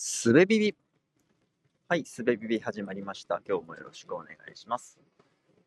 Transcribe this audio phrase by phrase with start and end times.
[0.00, 0.76] すべビビ。
[1.88, 3.42] はい、すべビビ始まりました。
[3.44, 4.96] 今日もよろしくお願いします。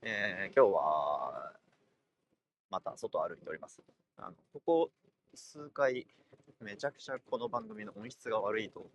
[0.01, 1.51] えー、今日は、
[2.69, 3.81] また外歩いております。
[4.15, 4.91] あのここ
[5.35, 6.07] 数回、
[6.61, 8.89] めちゃくちゃこの番組の音質が悪いと、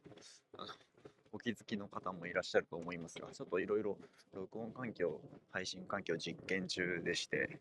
[1.32, 3.98] お気づきの方もいらっしゃると思いますが、ちょっといろいろ
[4.32, 7.60] 録音環境、配信環境実験中でして、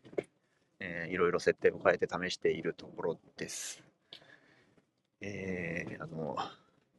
[0.80, 3.82] えー、いろいろ設定を変えて試しているところです。
[5.20, 6.38] えー、あの、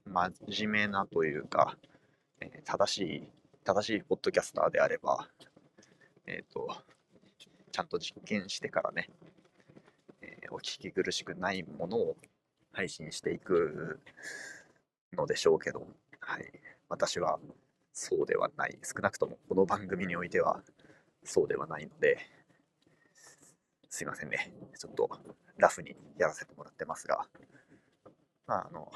[0.07, 1.77] 真面目なというか、
[2.41, 3.29] えー正しい、
[3.63, 5.27] 正しいポッドキャスターであれば、
[6.25, 6.67] えっ、と、
[7.71, 9.09] ちゃんと実験してからね、
[10.21, 12.15] えーお聞き苦しくないものを
[12.71, 13.99] 配信していく
[15.13, 15.85] のでしょうけど、
[16.19, 16.51] はい。
[16.89, 17.39] 私は
[17.93, 18.77] そうではない。
[18.83, 20.61] 少なくともこの番組においては
[21.23, 22.19] そうではないので、
[23.89, 24.53] すいませんね。
[24.77, 25.09] ちょっと
[25.57, 27.25] ラフにやらせてもらってますが、
[28.45, 28.91] まあ、あの、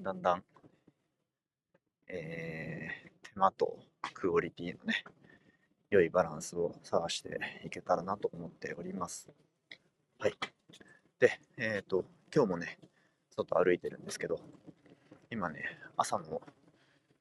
[0.00, 0.44] だんだん、
[2.08, 3.08] えー
[3.38, 3.78] 手間と
[4.14, 5.04] クオリティのね、
[5.90, 9.28] 良いバランスを探していけたらなと思っております。
[10.18, 10.34] はい。
[11.20, 12.78] で、えっ、と、今日もね、
[13.30, 14.40] 外歩いてるんですけど、
[15.30, 15.62] 今ね、
[15.96, 16.42] 朝の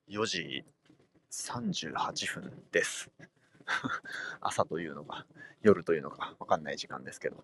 [0.09, 0.65] 4時
[1.29, 3.11] 38分です。
[4.41, 5.27] 朝というのか、
[5.61, 7.43] 夜というのか、わかんない時間ですけど。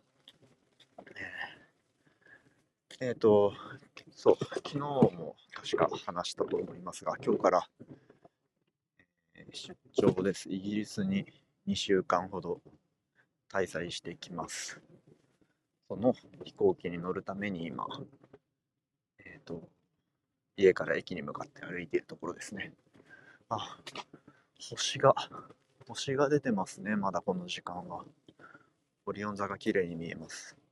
[1.15, 1.62] え
[2.99, 3.53] えっ、と、
[4.11, 7.67] そう、昨日も確か話したと思いますが、今日から、
[9.36, 10.49] え出張です。
[10.49, 11.25] イギリスに
[11.67, 12.61] 2週間ほど
[13.52, 14.80] 滞在してきます。
[15.88, 17.88] その飛行機に乗るために今、
[19.25, 19.67] えっ、と、
[20.55, 22.73] 家から駅に向かって歩いているところですね。
[23.49, 23.80] あ、
[24.69, 25.16] 星が、
[25.88, 28.05] 星が出てますね、まだこの時間は。
[29.05, 30.62] オリオン座が綺麗に見えます。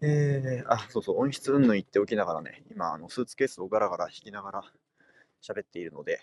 [0.00, 4.62] えー、あ、そうそう、音質云々言っておきながらね、今、あのスーツケースをガラガラ引きながら
[5.42, 6.20] 喋っているので、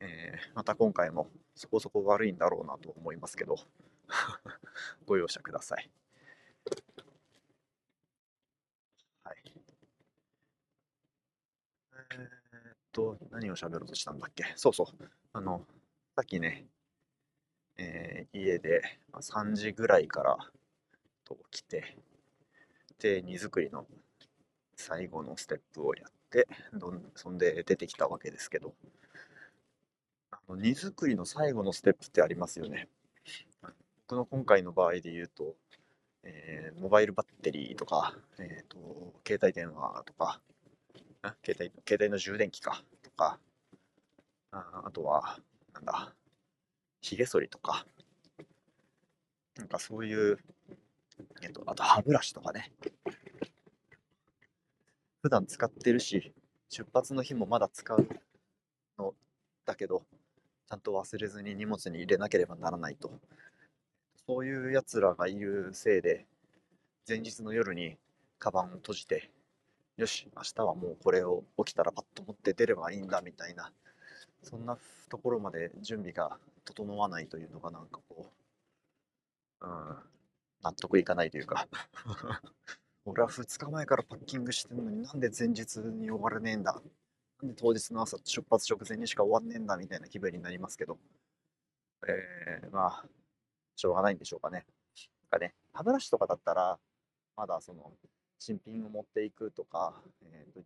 [0.00, 3.56] えーまた今回もそこそこ悪いんだろうなと思いますけど、
[5.06, 5.90] ご容赦ください。
[9.24, 9.60] はい。
[11.94, 14.44] えーっと、何を喋ろうとしたんだっけ？
[14.56, 15.66] そうそう、あの、
[16.16, 16.66] さっきね、
[17.78, 18.80] えー家で
[19.20, 20.38] 3時ぐらいから
[21.24, 21.98] と来て、
[23.00, 23.86] で、荷造りの
[24.76, 28.74] 最後のステップをやって、どんそんで出てきたわけですけど、
[30.30, 32.88] あの荷造りの最後のステップってありますよね。
[34.06, 35.56] 僕の今回の場合で言うと、
[36.22, 40.40] えーモバイルバッテリーとか、えー、と携帯電話とか
[41.44, 43.38] 携帯、携帯の充電器かとか、
[44.52, 45.38] ああとは、
[45.74, 46.14] なんだ、
[47.02, 47.86] ひげ剃りとか、
[49.56, 50.38] なんかそういう、
[51.42, 52.72] えっと、あと歯ブラシとかね。
[55.22, 56.32] 普段使ってるし、
[56.68, 58.08] 出発の日もまだ使う
[58.98, 59.14] の
[59.66, 60.02] だけど、
[60.68, 63.10] ちゃんと忘れずに荷物に入れなければならないと。
[64.26, 66.26] そういうやつらがいるせいで、
[67.08, 67.96] 前日の夜に
[68.38, 69.30] カバンを閉じて、
[69.96, 73.72] よし、明日はもうこれを起きたらパッと持って出ればいいんだみたいな、
[74.42, 74.78] そんな
[75.10, 78.30] ところまで準備が整わないというのがなんかこ
[79.60, 79.96] う、うん、
[80.62, 81.68] 納得いかないというか。
[83.06, 86.82] 俺は2日前からパッキングしてるのになんで前日に終われねえんだ。
[87.42, 90.98] なんで当日の朝出発直前にしか終わんねえんだみたいな気分になりますけど、
[92.06, 93.08] えー、まあ、
[93.76, 94.66] しょうがないんでしょうかね。
[95.22, 96.78] なんかね、歯ブラシとかだったら、
[97.36, 97.92] まだその、
[98.38, 100.64] 新品を持っていくとか、えーと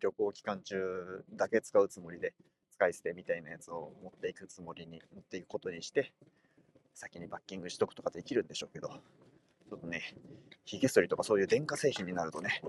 [0.00, 2.34] 旅行期間中だけ使うつもりで、
[2.72, 6.12] 使い捨てみたいなやつを持っていくつもりに、持っていくことにして、
[6.94, 10.14] 先にバッキングしとくとかできるんでしょうけど、ちょっとね、
[10.64, 12.62] ひげ剃りとかそういう電化製品になるとね、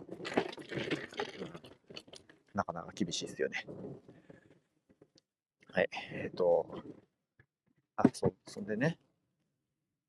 [2.54, 3.66] なかなか厳しいですよね。
[5.72, 6.66] はい、えっ、と、
[7.98, 8.98] あ、そ、そんでね、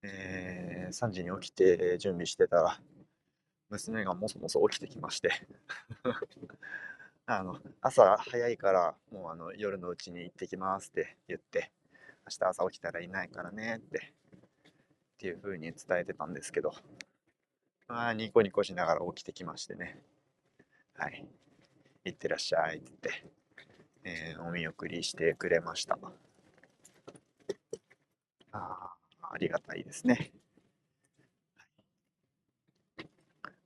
[0.03, 2.81] えー3時に起きて準備してたら、
[3.71, 5.31] 娘がもそもそ起きてきまして、
[7.27, 11.72] あの、朝早いから、もうあの夜のうちに行ってきますって言って、
[12.28, 14.13] 明日朝起きたらいないからねって、
[14.69, 16.73] っていう風に伝えてたんですけど、
[17.87, 20.03] まあ、ニコニコしながら起きてきましてね、
[20.95, 21.25] はい、
[22.05, 23.25] 行ってらっしゃいって言って、
[24.05, 25.99] えーお見送りしてくれました。
[28.53, 30.33] あーありがたいですね。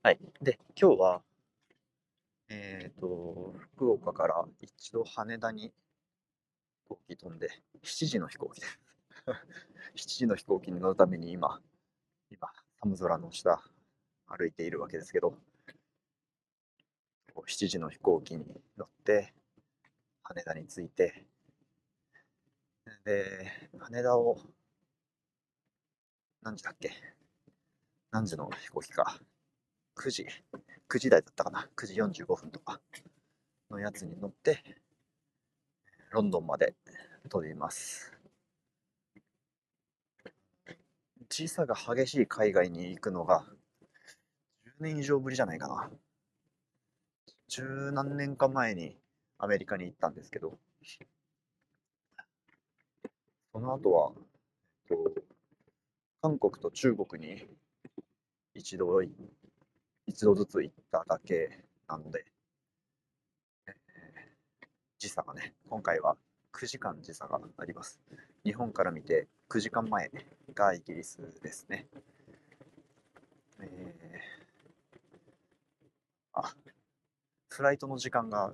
[0.03, 0.19] はい。
[0.41, 1.21] で、今日は、
[2.49, 5.71] えっ、と、福岡から一度羽田に
[6.95, 7.49] 行機飛んで、
[7.83, 8.61] 7時の飛行機。
[8.61, 8.79] です。
[9.95, 11.59] 7時の飛行機に乗るために今、
[12.29, 12.49] 今、
[12.79, 13.61] 寒空の下、
[14.27, 15.37] 歩いているわけですけど、
[17.35, 18.45] 7時の飛行機に
[18.77, 19.33] 乗って
[20.21, 21.25] 羽田に着いて
[23.05, 24.37] で羽田を
[26.41, 26.91] 何時だっけ？
[28.11, 29.17] 何時の飛行機か。
[29.95, 30.27] 9時
[30.89, 31.67] 9時台だったかな。
[31.75, 32.81] 9時45分とか
[33.69, 34.63] のやつに乗って
[36.11, 36.75] ロンドンまで
[37.29, 38.11] 飛びます。
[41.29, 43.45] 時差が激しい海外に行くのが
[44.65, 45.89] 10年以上ぶりじゃないかな。
[47.47, 48.97] 十何年か前に
[49.37, 50.59] アメリカに行ったんですけど。
[53.53, 54.11] その後は、
[54.89, 55.13] えっと、
[56.21, 57.47] 韓国と中国に
[58.53, 59.01] 一度
[60.07, 62.25] 一度ずつ行っただけなので、
[65.01, 66.15] 時差がね、今回は
[66.53, 67.99] 9時間時差があります。
[68.43, 70.11] 日本から見て9時間前
[70.53, 71.87] がイギリスですね。
[73.61, 76.53] えー、あ、
[77.49, 78.53] フライトの時間が、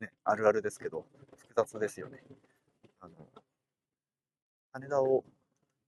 [0.00, 1.04] ね、あるあるですけど、
[1.36, 2.22] 複雑ですよね。
[3.00, 3.28] あの
[4.72, 5.22] 羽田を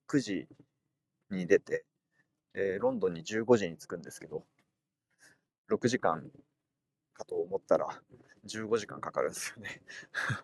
[0.08, 0.46] 9時
[1.30, 1.86] に出て、
[2.52, 4.44] え、ロンドンに15時に着くんですけど、
[5.70, 6.30] 6時間
[7.20, 7.86] かと思ったら
[8.46, 9.82] 15時間かかるんですよね。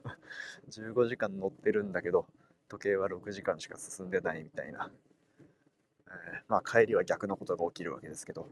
[0.68, 2.26] 15時間乗ってるんだけど
[2.68, 4.90] 時計は6時間しか進んでないみたいな、
[6.08, 8.46] えー、まあ帰りは逆のことが起きるわけですけど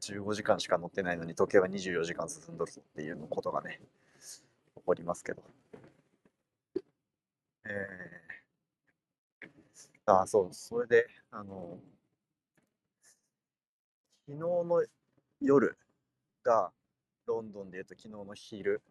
[0.00, 3.80] 15時間しか乗ってないのに時計は24時間進んどるっていうことがね
[4.76, 5.42] 起こりますけど。
[7.64, 11.78] えー、あそうそれであの
[14.26, 14.84] 昨日の
[15.40, 15.76] 夜
[16.42, 16.70] が
[17.26, 18.82] ロンドンでいうと昨日の昼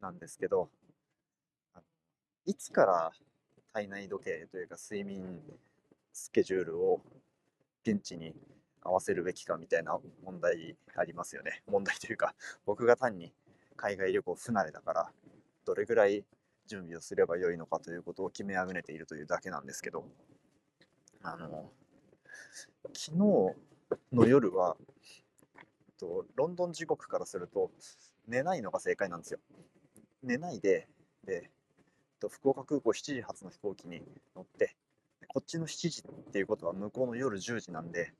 [0.00, 0.70] なんですけど
[2.46, 3.12] いつから
[3.72, 5.40] 体内時計というか睡眠
[6.12, 7.00] スケジュールを
[7.84, 8.34] 現地に
[8.82, 11.62] 合わせるべきかみたいな問題ありますよね。
[11.66, 12.34] 問題というか
[12.64, 13.32] 僕が単に
[13.76, 15.12] 海外旅行不慣れだから
[15.64, 16.24] どれぐらい
[16.66, 20.04] 準備をすればよいのかということを決めあぐねているというだけなんですけど
[21.22, 21.70] あの
[22.94, 23.18] 昨日
[24.12, 24.76] の夜は
[26.00, 27.70] と、ロンドン時刻からすると、
[28.26, 29.40] 寝ないのが正解なんですよ。
[30.22, 30.88] 寝ないで、
[31.24, 31.50] で、
[32.18, 34.02] と福岡空港7時発の飛行機に
[34.34, 34.76] 乗って、
[35.28, 38.12] こっちの7時っていうことは向こうの夜10時なんで、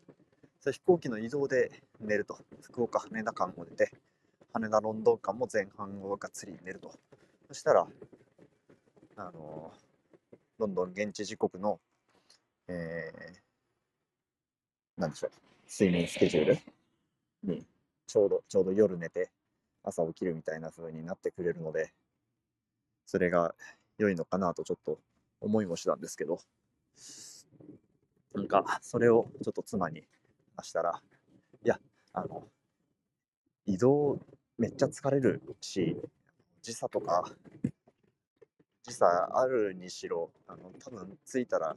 [0.60, 2.38] それ飛行機の移動で寝ると。
[2.60, 3.92] 福岡、羽田間も出て、
[4.52, 6.92] 羽田、ロンドン間も前半をがっつり寝ると。
[7.48, 7.86] そしたら、
[9.16, 9.72] あの、
[10.58, 11.80] ロンドン現地時刻の、
[12.68, 15.30] えー、なんでしょう、
[15.70, 16.58] 睡眠スケジュール
[17.42, 17.66] に
[18.10, 19.30] ちょうど、ちょうど夜寝て
[19.84, 21.92] 朝起きるみたいな風になってくれるので、
[23.06, 23.54] それが
[23.98, 24.98] 良いのかなとちょっと
[25.40, 26.40] 思いもしたんですけど、
[28.34, 30.02] なんか、それをちょっと妻に
[30.56, 31.00] 話したら、
[31.64, 31.78] いや、
[32.12, 32.48] あの、
[33.64, 34.18] 移動
[34.58, 35.96] めっちゃ疲れるし、
[36.62, 37.24] 時差とか、
[38.82, 41.76] 時差あるにしろ、あの、多分着いたら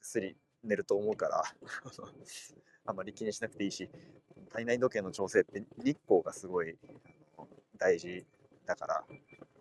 [0.00, 1.42] 薬寝ると思うから
[2.86, 3.88] あんまり気にしなくていいし、
[4.50, 6.76] 体内時計の調整って日光がすごい
[7.78, 8.26] 大事
[8.66, 9.04] だから、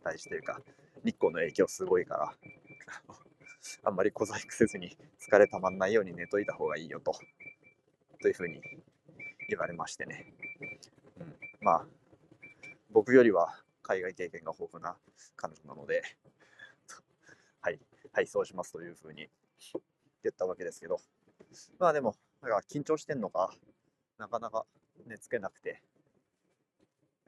[0.04, 0.62] 大事というか、
[1.04, 2.36] 日光の影響すごいから、
[3.84, 7.14] あんまり小細工せずに疲れたまんないように寝といた方がいいよと、
[8.22, 8.62] というふうに
[9.48, 10.34] 言われましてね。
[11.20, 11.88] うん、まあ、
[12.90, 14.98] 僕よりは海外経験が豊富な
[15.36, 16.02] 彼女なので、
[17.62, 17.80] はい、
[18.12, 19.30] はい、そうしますというふうに
[20.24, 21.00] 言ったわけですけど、
[21.80, 23.52] まあでも、なんか緊張してんのか、
[24.18, 24.66] なかなか
[25.08, 25.82] 寝つけなくて、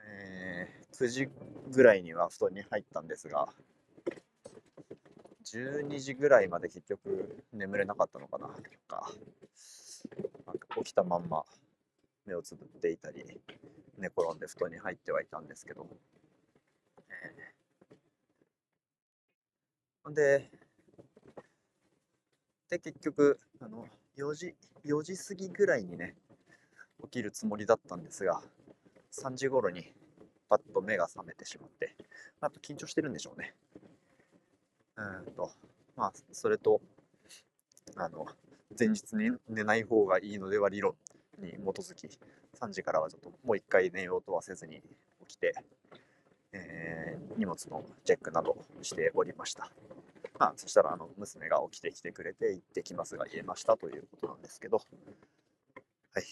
[0.04, 1.30] えー、9時
[1.72, 3.48] ぐらいには布団に入ったんですが、
[5.46, 8.50] 12時ぐらいまで結局眠れなかったのかな、
[8.88, 9.12] か。
[10.46, 11.44] なんか起きたまんま
[12.26, 13.24] 目をつぶっていたり、
[13.98, 15.88] 寝転んで布団に入ってはいたんですけど、
[17.10, 20.52] えー、で、
[22.72, 23.86] で結局あの
[24.18, 26.16] 4時4時過ぎぐらいにね
[27.04, 28.42] 起きるつもりだったんですが
[29.12, 29.94] 3時頃に
[30.50, 31.96] パッと目が覚めてしまって、
[32.40, 33.54] まあ、やっぱ緊張してるんでしょうね。
[34.96, 35.52] うんと
[35.98, 36.80] まあそれと
[37.98, 38.26] あの
[38.80, 40.96] 前日に寝ない方がいいのでは理論
[41.40, 42.08] に基づき
[42.58, 44.82] 3時からはちょっともう一回寝ようとはせずに
[45.28, 45.54] 起きて、
[46.54, 49.70] えー、荷物のチェックなどしておりました。
[50.42, 54.84] まあ、そしたらあの娘が起きてきてくれて行ってきますが言えましたということなんですけど、は
[56.20, 56.24] い。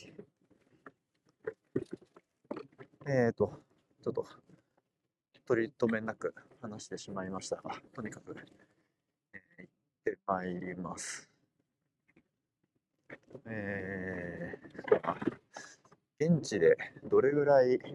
[3.05, 3.53] えっ、ー、と、
[4.03, 4.25] ちょっと
[5.45, 8.35] 取り留めなく話してしまいましたが、とにかく、
[9.33, 9.73] えー、行っ
[10.03, 11.29] てまいります。
[13.45, 17.85] えー、現地でどれぐらいこ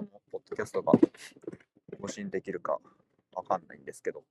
[0.00, 0.92] のポッドキャストが
[2.00, 2.80] 更新できるか
[3.32, 4.24] わかんないんですけど、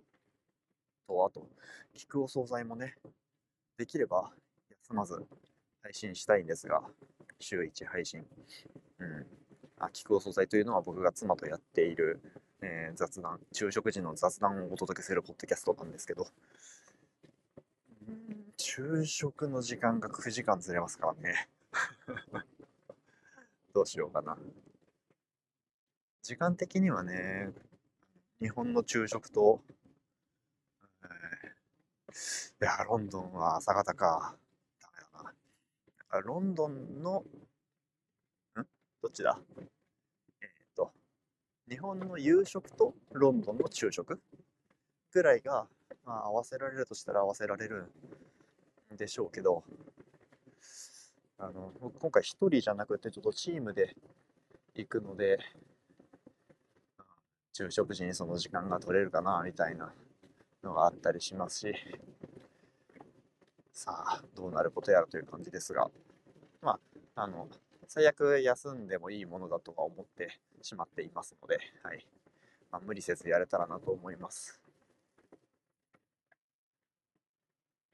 [1.08, 1.48] と、あと、
[1.96, 2.96] 聞くお惣菜もね、
[3.78, 4.32] できれば
[4.70, 5.26] 休まず
[5.82, 6.82] 配信したいんですが、
[7.40, 8.26] 週1配信。
[9.00, 9.26] うん。
[9.78, 12.22] あ、聞くお惣菜というのは僕が妻とやっている、
[12.62, 16.28] えー、雑談、昼食時の雑談をお届けするポッドキャストなんですけど、
[18.58, 21.50] 昼食の時間が9時間ずれますからね。
[23.74, 24.38] どうしようかな。
[26.22, 27.52] 時間的にはね、
[28.40, 29.62] 日本の昼食と、
[32.62, 34.38] いや、ロンドンは朝方か。
[34.82, 35.24] ダメだ
[36.14, 36.22] な。
[36.22, 37.24] ロンドンの、ん？
[39.02, 39.38] どっちだ？
[40.42, 40.94] えっ、と、
[41.70, 44.22] 日本の夕食とロンドンの昼食
[45.12, 45.68] ぐらいが、
[46.06, 47.92] まあ、合わせられるとしたら合わせられる
[48.94, 49.64] んでしょうけど、
[51.38, 53.94] あの、今回一人じゃなくて、ちょっとチームで
[54.74, 55.38] 行くので、
[57.52, 59.94] 昼食時にその時間が取れるかな、みたいな
[60.66, 61.74] のがあったりしますし、
[63.72, 65.90] さあ、どうなることやらという感じですが、
[66.62, 66.80] ま
[67.16, 67.48] あ、あの、
[67.88, 72.06] 最悪休んでもいいものだとは思ってしまっていますので、はい。
[72.72, 74.60] まあ、無理せずやれたらなと思います。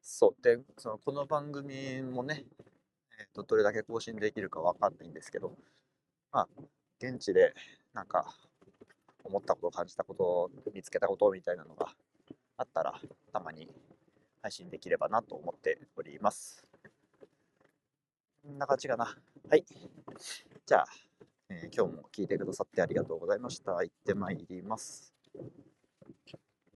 [0.02, 0.42] そう。
[0.42, 2.46] で、そのこの番組もね、
[3.20, 5.58] えーと、どれだけ更新できるかわかんないんですけど、
[6.32, 6.48] まあ、
[7.00, 7.54] 現地で
[7.94, 8.34] なんか
[9.24, 11.88] 思ったこと、感じたこと、見つけたことみたいなのが
[12.62, 12.94] あったら、
[13.34, 13.68] たまに
[14.42, 16.64] 配信できればなと思っております。
[18.44, 19.18] こんな感じかな。
[19.50, 19.66] はい。
[20.66, 20.86] じゃあ、
[21.50, 23.72] えー、今日も聞いてくださってありがとうございました。
[23.72, 25.14] 行ってまいります。